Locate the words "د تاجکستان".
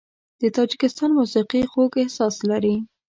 0.41-1.09